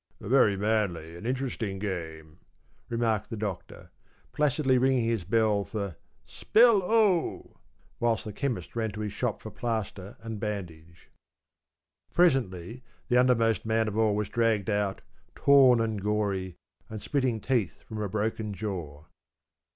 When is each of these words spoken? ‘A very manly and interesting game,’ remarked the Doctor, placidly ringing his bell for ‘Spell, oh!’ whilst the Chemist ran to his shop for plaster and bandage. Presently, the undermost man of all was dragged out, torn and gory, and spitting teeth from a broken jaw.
‘A 0.19 0.27
very 0.27 0.57
manly 0.57 1.15
and 1.15 1.27
interesting 1.27 1.77
game,’ 1.77 2.39
remarked 2.89 3.29
the 3.29 3.37
Doctor, 3.37 3.91
placidly 4.31 4.79
ringing 4.79 5.05
his 5.05 5.23
bell 5.23 5.63
for 5.63 5.95
‘Spell, 6.25 6.81
oh!’ 6.83 7.57
whilst 7.99 8.25
the 8.25 8.33
Chemist 8.33 8.75
ran 8.75 8.91
to 8.93 9.01
his 9.01 9.13
shop 9.13 9.39
for 9.41 9.51
plaster 9.51 10.17
and 10.21 10.39
bandage. 10.39 11.11
Presently, 12.15 12.81
the 13.09 13.17
undermost 13.19 13.63
man 13.63 13.87
of 13.87 13.95
all 13.95 14.15
was 14.15 14.27
dragged 14.27 14.71
out, 14.71 15.01
torn 15.35 15.79
and 15.79 16.01
gory, 16.01 16.55
and 16.89 16.99
spitting 16.99 17.39
teeth 17.39 17.83
from 17.83 18.01
a 18.01 18.09
broken 18.09 18.55
jaw. 18.55 19.05